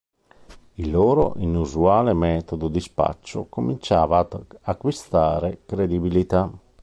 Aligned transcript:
Il 0.77 0.89
loro 0.89 1.33
inusuale 1.37 2.13
metodo 2.15 2.69
di 2.69 2.79
spaccio 2.79 3.45
cominciava 3.47 4.17
ad 4.17 4.43
acquistare 4.63 5.59
credibilità. 5.67 6.51